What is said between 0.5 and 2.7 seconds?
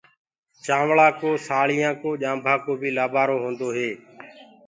چآوݪآ ڪو سآريآ ڪو ڄآنٚڀآ